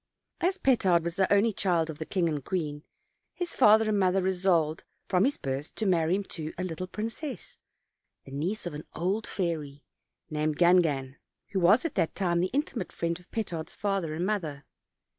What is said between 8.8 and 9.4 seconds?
old